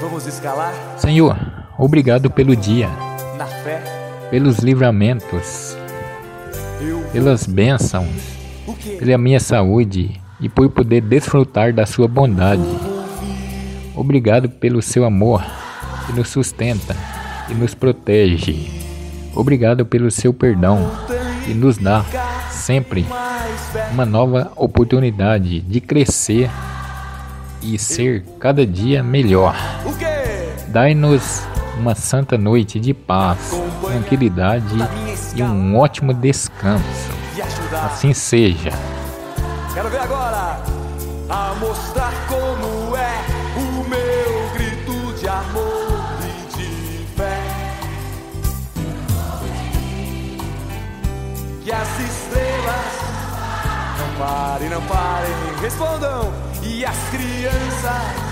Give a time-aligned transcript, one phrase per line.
[0.00, 1.36] Vamos escalar Senhor,
[1.78, 2.88] obrigado pelo dia,
[3.38, 3.82] na fé.
[4.30, 5.76] pelos livramentos,
[7.12, 8.06] pelas bênçãos,
[8.98, 12.62] pela minha saúde e por poder desfrutar da sua bondade.
[13.94, 15.42] Obrigado pelo seu amor
[16.06, 16.94] que nos sustenta
[17.48, 18.70] e nos protege.
[19.34, 20.90] Obrigado pelo seu perdão
[21.44, 22.04] que nos dá
[22.50, 23.06] sempre
[23.92, 26.50] uma nova oportunidade de crescer
[27.62, 29.54] e ser cada dia melhor.
[30.68, 31.42] Dai-nos
[31.78, 33.50] uma santa noite de paz,
[33.82, 34.74] tranquilidade
[35.34, 37.10] e um ótimo descanso.
[37.84, 38.70] Assim seja.
[39.74, 40.62] Quero ver agora
[41.28, 43.20] a mostrar como é
[43.58, 47.40] o meu grito de amor e de fé.
[51.62, 52.45] Que as estrelas
[54.18, 56.32] parem, não parem, respondam.
[56.62, 58.26] E as crianças.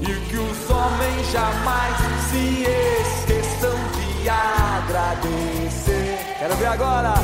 [0.00, 1.96] E que os homens jamais
[2.30, 6.18] se esqueçam de agradecer.
[6.38, 7.14] Quero ver agora.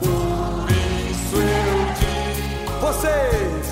[0.00, 3.66] Por isso eu digo, vocês.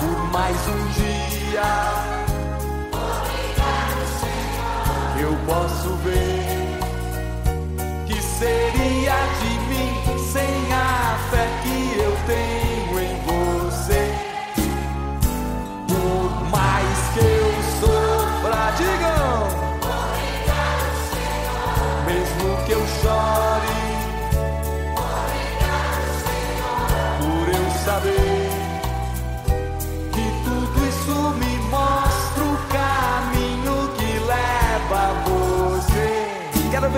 [0.00, 1.24] Por mais um dia.
[5.20, 6.53] Eu posso ver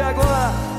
[0.06, 0.75] agora.